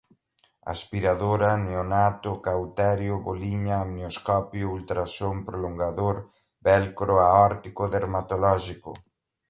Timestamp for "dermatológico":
7.95-8.91